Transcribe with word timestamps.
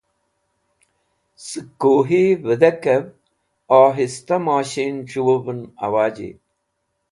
Sẽk 1.47 1.67
Kuhi 1.81 2.23
Fidekev 2.43 3.03
Ohista 3.81 4.35
Mosheen 4.45 4.95
C̃huwuvn 5.09 5.59
Awaji 5.85 6.29